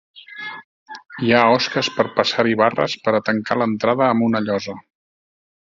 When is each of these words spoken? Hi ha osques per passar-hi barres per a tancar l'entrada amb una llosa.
Hi 1.25 1.29
ha 1.33 1.43
osques 1.57 1.91
per 1.99 2.07
passar-hi 2.17 2.57
barres 2.63 2.97
per 3.05 3.15
a 3.19 3.21
tancar 3.29 3.61
l'entrada 3.63 4.09
amb 4.11 4.29
una 4.31 4.43
llosa. 4.49 4.77